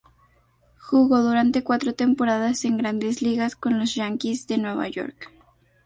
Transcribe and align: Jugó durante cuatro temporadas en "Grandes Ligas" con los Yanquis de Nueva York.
Jugó 0.79 1.21
durante 1.21 1.63
cuatro 1.63 1.93
temporadas 1.93 2.65
en 2.65 2.75
"Grandes 2.77 3.21
Ligas" 3.21 3.55
con 3.55 3.77
los 3.77 3.93
Yanquis 3.93 4.47
de 4.47 4.57
Nueva 4.57 4.87
York. 4.89 5.31